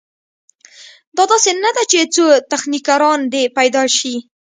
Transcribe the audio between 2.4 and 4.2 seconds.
تخنیکران دې پیدا شي.